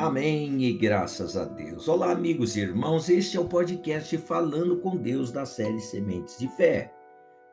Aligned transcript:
Amém 0.00 0.62
e 0.62 0.72
graças 0.72 1.36
a 1.36 1.44
Deus. 1.44 1.86
Olá, 1.86 2.10
amigos 2.10 2.56
e 2.56 2.60
irmãos, 2.60 3.10
este 3.10 3.36
é 3.36 3.40
o 3.40 3.44
podcast 3.44 4.16
Falando 4.16 4.78
com 4.78 4.96
Deus 4.96 5.30
da 5.30 5.44
série 5.44 5.78
Sementes 5.78 6.38
de 6.38 6.48
Fé. 6.56 6.90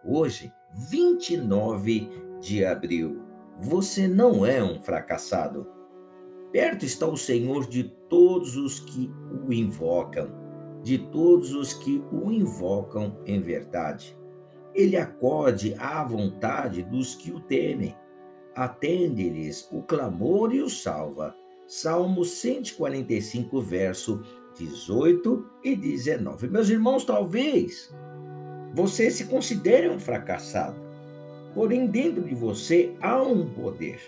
Hoje, 0.02 0.54
29 0.90 2.10
de 2.40 2.64
abril. 2.64 3.22
Você 3.60 4.08
não 4.08 4.46
é 4.46 4.64
um 4.64 4.82
fracassado. 4.82 5.70
Perto 6.54 6.86
está 6.86 7.06
o 7.06 7.18
Senhor 7.18 7.68
de 7.68 7.84
todos 8.08 8.56
os 8.56 8.80
que 8.80 9.12
o 9.46 9.52
invocam, 9.52 10.32
de 10.82 11.00
todos 11.00 11.54
os 11.54 11.74
que 11.74 12.02
o 12.14 12.32
invocam 12.32 13.20
em 13.26 13.42
verdade. 13.42 14.18
Ele 14.74 14.96
acode 14.96 15.76
à 15.78 16.02
vontade 16.02 16.82
dos 16.82 17.14
que 17.14 17.30
o 17.30 17.42
temem. 17.42 17.94
Atende-lhes 18.56 19.68
o 19.70 19.82
clamor 19.82 20.56
e 20.56 20.62
o 20.62 20.70
salva 20.70 21.36
Salmo 21.68 22.24
145, 22.24 23.62
verso 23.62 24.22
18 24.58 25.46
e 25.62 25.76
19. 25.76 26.48
Meus 26.48 26.70
irmãos, 26.70 27.04
talvez 27.04 27.94
você 28.74 29.12
se 29.12 29.26
considere 29.26 29.90
um 29.90 30.00
fracassado, 30.00 30.80
porém 31.54 31.88
dentro 31.88 32.24
de 32.24 32.34
você 32.34 32.96
há 33.02 33.22
um 33.22 33.46
poder. 33.50 34.00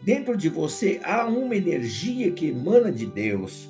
Dentro 0.00 0.36
de 0.36 0.48
você 0.48 1.00
há 1.02 1.26
uma 1.26 1.56
energia 1.56 2.30
que 2.30 2.50
emana 2.50 2.92
de 2.92 3.06
Deus. 3.06 3.68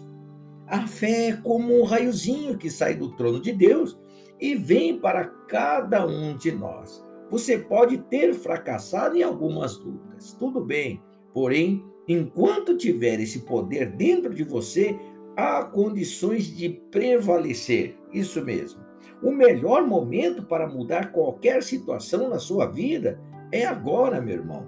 A 0.66 0.86
fé 0.86 1.28
é 1.28 1.36
como 1.36 1.80
um 1.80 1.84
raiozinho 1.84 2.58
que 2.58 2.68
sai 2.68 2.94
do 2.94 3.16
trono 3.16 3.40
de 3.40 3.52
Deus 3.52 3.98
e 4.38 4.54
vem 4.54 4.98
para 4.98 5.24
cada 5.48 6.06
um 6.06 6.36
de 6.36 6.52
nós. 6.52 7.02
Você 7.30 7.56
pode 7.56 7.96
ter 7.96 8.34
fracassado 8.34 9.16
em 9.16 9.22
algumas 9.22 9.78
lutas, 9.78 10.34
tudo 10.34 10.60
bem, 10.60 11.02
porém 11.32 11.82
Enquanto 12.08 12.76
tiver 12.76 13.20
esse 13.20 13.40
poder 13.40 13.92
dentro 13.92 14.34
de 14.34 14.42
você, 14.42 14.98
há 15.36 15.62
condições 15.64 16.46
de 16.46 16.68
prevalecer. 16.68 17.96
Isso 18.12 18.44
mesmo. 18.44 18.80
O 19.22 19.30
melhor 19.30 19.86
momento 19.86 20.42
para 20.42 20.68
mudar 20.68 21.12
qualquer 21.12 21.62
situação 21.62 22.28
na 22.28 22.38
sua 22.38 22.66
vida 22.66 23.20
é 23.52 23.64
agora, 23.64 24.20
meu 24.20 24.34
irmão. 24.34 24.66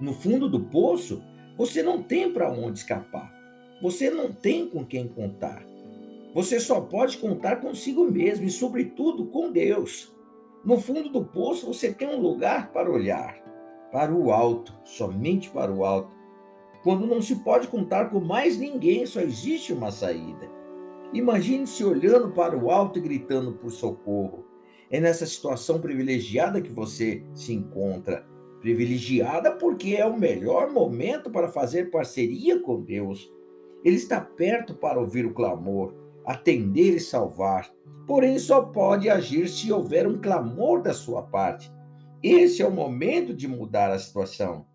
No 0.00 0.14
fundo 0.14 0.48
do 0.48 0.60
poço, 0.60 1.22
você 1.58 1.82
não 1.82 2.02
tem 2.02 2.32
para 2.32 2.50
onde 2.50 2.78
escapar. 2.78 3.30
Você 3.82 4.10
não 4.10 4.32
tem 4.32 4.68
com 4.68 4.84
quem 4.84 5.06
contar. 5.06 5.62
Você 6.34 6.58
só 6.58 6.80
pode 6.80 7.18
contar 7.18 7.56
consigo 7.56 8.10
mesmo 8.10 8.46
e, 8.46 8.50
sobretudo, 8.50 9.26
com 9.26 9.50
Deus. 9.50 10.14
No 10.64 10.78
fundo 10.78 11.10
do 11.10 11.24
poço, 11.24 11.66
você 11.66 11.92
tem 11.92 12.08
um 12.08 12.20
lugar 12.20 12.72
para 12.72 12.90
olhar 12.90 13.49
para 13.90 14.12
o 14.12 14.30
alto, 14.30 14.72
somente 14.84 15.50
para 15.50 15.72
o 15.72 15.84
alto. 15.84 16.14
Quando 16.82 17.06
não 17.06 17.20
se 17.20 17.36
pode 17.36 17.68
contar 17.68 18.10
com 18.10 18.20
mais 18.20 18.58
ninguém, 18.58 19.04
só 19.04 19.20
existe 19.20 19.72
uma 19.72 19.90
saída. 19.90 20.48
Imagine-se 21.12 21.84
olhando 21.84 22.30
para 22.30 22.56
o 22.56 22.70
alto 22.70 22.98
e 22.98 23.02
gritando 23.02 23.52
por 23.52 23.70
socorro. 23.70 24.46
É 24.90 25.00
nessa 25.00 25.26
situação 25.26 25.80
privilegiada 25.80 26.60
que 26.60 26.70
você 26.70 27.24
se 27.34 27.52
encontra. 27.52 28.26
Privilegiada 28.60 29.52
porque 29.52 29.96
é 29.96 30.06
o 30.06 30.18
melhor 30.18 30.70
momento 30.70 31.30
para 31.30 31.48
fazer 31.48 31.90
parceria 31.90 32.60
com 32.60 32.82
Deus. 32.82 33.32
Ele 33.84 33.96
está 33.96 34.20
perto 34.20 34.74
para 34.74 35.00
ouvir 35.00 35.26
o 35.26 35.34
clamor, 35.34 35.94
atender 36.24 36.94
e 36.94 37.00
salvar. 37.00 37.70
Porém, 38.06 38.38
só 38.38 38.62
pode 38.62 39.08
agir 39.08 39.48
se 39.48 39.72
houver 39.72 40.06
um 40.06 40.20
clamor 40.20 40.82
da 40.82 40.92
sua 40.92 41.22
parte. 41.22 41.70
Esse 42.22 42.60
é 42.60 42.66
o 42.66 42.70
momento 42.70 43.32
de 43.32 43.48
mudar 43.48 43.90
a 43.90 43.98
situação. 43.98 44.66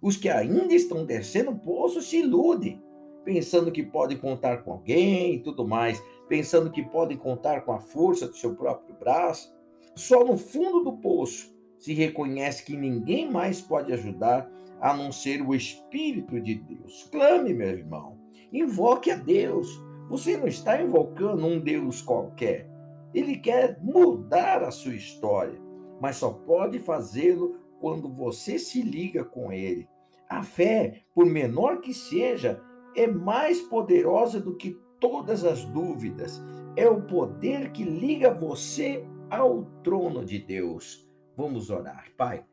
Os 0.00 0.16
que 0.16 0.28
ainda 0.28 0.72
estão 0.72 1.04
descendo 1.04 1.50
o 1.50 1.58
poço 1.58 2.00
se 2.00 2.20
iludem, 2.20 2.82
pensando 3.22 3.70
que 3.70 3.82
podem 3.82 4.16
contar 4.16 4.64
com 4.64 4.72
alguém 4.72 5.34
e 5.34 5.38
tudo 5.40 5.68
mais, 5.68 6.02
pensando 6.30 6.70
que 6.70 6.82
podem 6.82 7.18
contar 7.18 7.60
com 7.60 7.72
a 7.72 7.80
força 7.80 8.26
do 8.26 8.34
seu 8.34 8.54
próprio 8.54 8.96
braço. 8.98 9.54
Só 9.94 10.24
no 10.24 10.38
fundo 10.38 10.82
do 10.82 10.96
poço 10.96 11.54
se 11.78 11.92
reconhece 11.92 12.64
que 12.64 12.74
ninguém 12.74 13.30
mais 13.30 13.60
pode 13.60 13.92
ajudar 13.92 14.50
a 14.80 14.96
não 14.96 15.12
ser 15.12 15.42
o 15.42 15.54
Espírito 15.54 16.40
de 16.40 16.54
Deus. 16.54 17.06
Clame, 17.12 17.52
meu 17.52 17.68
irmão, 17.68 18.18
invoque 18.50 19.10
a 19.10 19.16
Deus. 19.16 19.68
Você 20.08 20.38
não 20.38 20.46
está 20.46 20.80
invocando 20.80 21.46
um 21.46 21.60
Deus 21.60 22.00
qualquer. 22.00 22.66
Ele 23.12 23.36
quer 23.36 23.78
mudar 23.82 24.62
a 24.62 24.70
sua 24.70 24.94
história 24.94 25.63
mas 26.04 26.16
só 26.16 26.30
pode 26.30 26.78
fazê-lo 26.78 27.58
quando 27.80 28.12
você 28.12 28.58
se 28.58 28.82
liga 28.82 29.24
com 29.24 29.50
ele. 29.50 29.88
A 30.28 30.42
fé, 30.42 31.02
por 31.14 31.24
menor 31.24 31.80
que 31.80 31.94
seja, 31.94 32.62
é 32.94 33.06
mais 33.06 33.62
poderosa 33.62 34.38
do 34.38 34.54
que 34.54 34.78
todas 35.00 35.46
as 35.46 35.64
dúvidas. 35.64 36.42
É 36.76 36.86
o 36.86 37.00
poder 37.00 37.72
que 37.72 37.84
liga 37.84 38.34
você 38.34 39.02
ao 39.30 39.64
trono 39.82 40.22
de 40.26 40.38
Deus. 40.38 41.10
Vamos 41.34 41.70
orar, 41.70 42.12
Pai. 42.18 42.44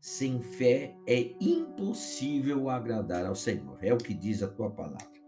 Sem 0.00 0.40
fé 0.40 0.96
é 1.06 1.34
impossível 1.38 2.70
agradar 2.70 3.26
ao 3.26 3.34
Senhor, 3.34 3.76
é 3.82 3.92
o 3.92 3.98
que 3.98 4.14
diz 4.14 4.42
a 4.42 4.48
tua 4.48 4.70
palavra. 4.70 5.20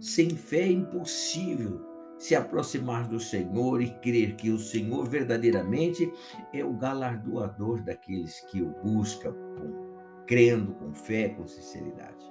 Sem 0.00 0.30
fé 0.30 0.62
é 0.62 0.72
impossível 0.72 1.78
se 2.18 2.34
aproximar 2.34 3.06
do 3.06 3.20
Senhor 3.20 3.80
e 3.80 3.90
crer 4.00 4.34
que 4.34 4.50
o 4.50 4.58
Senhor 4.58 5.08
verdadeiramente 5.08 6.10
é 6.52 6.64
o 6.64 6.74
galardoador 6.74 7.82
daqueles 7.82 8.40
que 8.50 8.60
o 8.60 8.70
buscam, 8.82 9.34
crendo 10.26 10.74
com 10.74 10.92
fé, 10.92 11.28
com 11.28 11.46
sinceridade. 11.46 12.26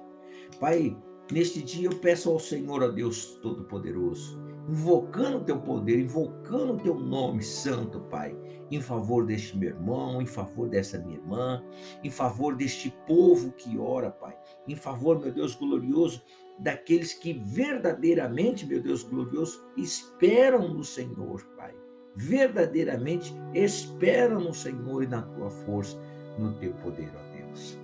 Pai, 0.60 0.96
neste 1.30 1.62
dia 1.62 1.88
eu 1.88 1.96
peço 1.98 2.30
ao 2.30 2.38
Senhor, 2.38 2.82
a 2.82 2.88
Deus 2.88 3.38
Todo-Poderoso, 3.42 4.38
invocando 4.68 5.38
o 5.38 5.44
teu 5.44 5.58
poder, 5.58 5.98
invocando 5.98 6.74
o 6.74 6.76
teu 6.78 6.94
nome 6.94 7.42
santo, 7.42 8.00
Pai, 8.00 8.36
em 8.70 8.80
favor 8.80 9.24
deste 9.24 9.56
meu 9.56 9.70
irmão, 9.70 10.20
em 10.20 10.26
favor 10.26 10.68
dessa 10.68 10.98
minha 10.98 11.16
irmã, 11.16 11.64
em 12.04 12.10
favor 12.10 12.54
deste 12.54 12.94
povo 13.06 13.50
que 13.52 13.78
ora, 13.78 14.10
Pai, 14.10 14.36
em 14.66 14.76
favor, 14.76 15.18
meu 15.18 15.32
Deus 15.32 15.54
glorioso, 15.54 16.22
daqueles 16.58 17.14
que 17.14 17.32
verdadeiramente, 17.32 18.66
meu 18.66 18.82
Deus 18.82 19.02
glorioso, 19.02 19.64
esperam 19.76 20.68
no 20.68 20.84
Senhor, 20.84 21.42
Pai. 21.56 21.74
Verdadeiramente 22.14 23.32
esperam 23.54 24.40
no 24.40 24.52
Senhor 24.52 25.04
e 25.04 25.06
na 25.06 25.22
tua 25.22 25.48
força, 25.50 25.96
no 26.38 26.52
teu 26.54 26.72
poder, 26.74 27.10
ó 27.14 27.36
Deus. 27.36 27.78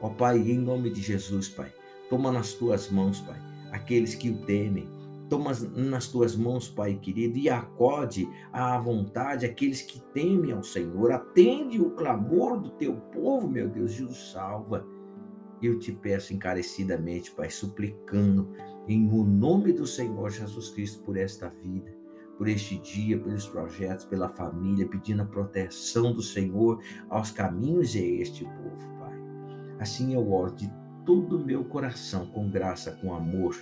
Ó 0.00 0.08
Pai, 0.08 0.38
em 0.38 0.58
nome 0.58 0.90
de 0.90 1.02
Jesus, 1.02 1.48
Pai, 1.48 1.72
toma 2.14 2.30
nas 2.30 2.52
tuas 2.52 2.88
mãos, 2.90 3.20
Pai, 3.20 3.42
aqueles 3.72 4.14
que 4.14 4.30
o 4.30 4.36
temem. 4.46 4.88
Toma 5.28 5.50
nas 5.74 6.06
tuas 6.06 6.36
mãos, 6.36 6.68
Pai 6.68 6.94
querido, 6.94 7.36
e 7.36 7.50
acode 7.50 8.28
à 8.52 8.78
vontade 8.78 9.44
aqueles 9.44 9.82
que 9.82 10.00
temem 10.12 10.52
ao 10.52 10.62
Senhor. 10.62 11.10
Atende 11.10 11.80
o 11.80 11.90
clamor 11.90 12.60
do 12.60 12.70
teu 12.70 12.94
povo, 12.94 13.48
meu 13.48 13.68
Deus, 13.68 13.98
e 13.98 14.04
o 14.04 14.14
salva 14.14 14.86
eu 15.60 15.76
te 15.76 15.90
peço 15.90 16.32
encarecidamente, 16.32 17.32
Pai, 17.32 17.50
suplicando 17.50 18.52
em 18.86 19.08
o 19.10 19.24
nome 19.24 19.72
do 19.72 19.88
Senhor 19.88 20.30
Jesus 20.30 20.68
Cristo 20.68 21.02
por 21.02 21.16
esta 21.16 21.48
vida, 21.48 21.92
por 22.38 22.46
este 22.46 22.78
dia, 22.78 23.18
pelos 23.18 23.48
projetos, 23.48 24.04
pela 24.04 24.28
família, 24.28 24.86
pedindo 24.86 25.22
a 25.22 25.26
proteção 25.26 26.12
do 26.12 26.22
Senhor 26.22 26.80
aos 27.08 27.32
caminhos 27.32 27.96
e 27.96 27.98
a 27.98 28.22
este 28.22 28.44
povo, 28.44 28.98
Pai. 29.00 29.18
Assim 29.80 30.14
eu 30.14 30.32
oro 30.32 30.54
de 30.54 30.70
todo 31.04 31.36
o 31.36 31.44
meu 31.44 31.64
coração, 31.64 32.26
com 32.26 32.50
graça, 32.50 32.92
com 32.92 33.14
amor, 33.14 33.56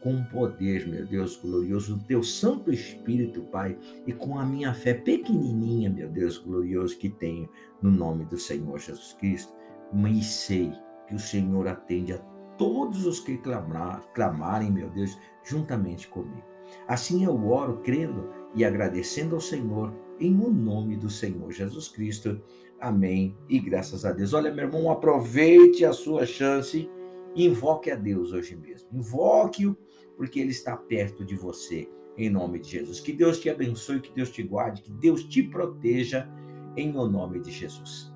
com 0.00 0.22
poder, 0.24 0.86
meu 0.86 1.06
Deus 1.06 1.36
glorioso, 1.36 1.96
do 1.96 2.04
teu 2.04 2.22
Santo 2.22 2.70
Espírito, 2.70 3.42
Pai, 3.42 3.78
e 4.06 4.12
com 4.12 4.38
a 4.38 4.44
minha 4.44 4.74
fé 4.74 4.92
pequenininha, 4.92 5.88
meu 5.88 6.08
Deus 6.08 6.36
glorioso, 6.36 6.98
que 6.98 7.08
tenho 7.08 7.48
no 7.80 7.90
nome 7.90 8.24
do 8.26 8.36
Senhor 8.36 8.78
Jesus 8.78 9.14
Cristo. 9.14 9.54
Mas 9.92 10.26
sei 10.26 10.72
que 11.06 11.14
o 11.14 11.18
Senhor 11.18 11.66
atende 11.66 12.12
a 12.12 12.18
todos 12.58 13.06
os 13.06 13.20
que 13.20 13.38
clamar, 13.38 14.02
clamarem, 14.12 14.70
meu 14.70 14.90
Deus, 14.90 15.18
juntamente 15.42 16.08
comigo. 16.08 16.44
Assim 16.86 17.24
eu 17.24 17.46
oro 17.48 17.80
crendo 17.82 18.28
e 18.54 18.64
agradecendo 18.64 19.34
ao 19.34 19.40
Senhor 19.40 19.92
em 20.20 20.38
o 20.38 20.50
nome 20.50 20.96
do 20.96 21.10
Senhor 21.10 21.50
Jesus 21.50 21.88
Cristo. 21.88 22.40
Amém. 22.80 23.36
E 23.48 23.58
graças 23.58 24.04
a 24.04 24.12
Deus. 24.12 24.32
Olha, 24.32 24.52
meu 24.52 24.66
irmão, 24.66 24.90
aproveite 24.90 25.84
a 25.84 25.92
sua 25.92 26.26
chance 26.26 26.88
e 27.34 27.46
invoque 27.46 27.90
a 27.90 27.96
Deus 27.96 28.32
hoje 28.32 28.56
mesmo. 28.56 28.88
Invoque-o, 28.92 29.76
porque 30.16 30.38
Ele 30.38 30.50
está 30.50 30.76
perto 30.76 31.24
de 31.24 31.34
você, 31.34 31.88
em 32.16 32.30
nome 32.30 32.60
de 32.60 32.70
Jesus. 32.70 33.00
Que 33.00 33.12
Deus 33.12 33.40
te 33.40 33.50
abençoe, 33.50 34.00
que 34.00 34.12
Deus 34.12 34.30
te 34.30 34.42
guarde, 34.42 34.82
que 34.82 34.92
Deus 34.92 35.24
te 35.24 35.42
proteja, 35.42 36.28
em 36.76 36.96
o 36.96 37.08
nome 37.08 37.40
de 37.40 37.50
Jesus. 37.50 38.13